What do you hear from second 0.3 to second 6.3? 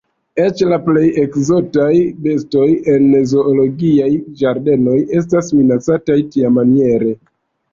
Eĉ la plej ekzotaj bestoj en zoologiaj ĝardenoj estas minacataj